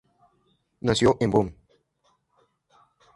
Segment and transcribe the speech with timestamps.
[0.79, 1.55] Nació en Bonn.